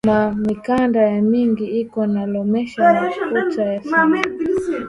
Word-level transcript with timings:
Ma 0.07 0.19
mikanda 0.45 0.99
ya 1.13 1.21
mingi 1.31 1.65
iko 1.81 2.01
na 2.13 2.21
lombesha 2.31 2.83
makuta 2.93 3.83
sana 3.89 4.19